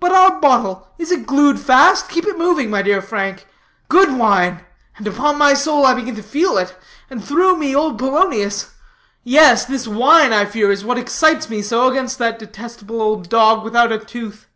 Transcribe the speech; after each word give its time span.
But 0.00 0.10
our 0.10 0.40
bottle; 0.40 0.88
is 0.98 1.12
it 1.12 1.28
glued 1.28 1.60
fast? 1.60 2.08
Keep 2.08 2.26
it 2.26 2.36
moving, 2.36 2.70
my 2.70 2.82
dear 2.82 3.00
Frank. 3.00 3.46
Good 3.88 4.12
wine, 4.12 4.64
and 4.96 5.06
upon 5.06 5.38
my 5.38 5.54
soul 5.54 5.86
I 5.86 5.94
begin 5.94 6.16
to 6.16 6.24
feel 6.24 6.58
it, 6.58 6.74
and 7.08 7.24
through 7.24 7.54
me 7.56 7.72
old 7.72 7.96
Polonius 7.96 8.72
yes, 9.22 9.64
this 9.64 9.86
wine, 9.86 10.32
I 10.32 10.44
fear, 10.44 10.72
is 10.72 10.84
what 10.84 10.98
excites 10.98 11.48
me 11.48 11.62
so 11.62 11.86
against 11.86 12.18
that 12.18 12.40
detestable 12.40 13.00
old 13.00 13.28
dog 13.28 13.62
without 13.62 13.92
a 13.92 13.98
tooth." 14.00 14.48